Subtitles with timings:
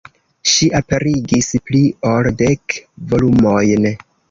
[0.51, 2.79] Ŝi aperigis pli ol dek
[3.15, 3.89] volumojn.